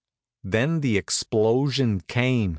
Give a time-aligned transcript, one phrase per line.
[0.43, 2.49] Then the explosion came.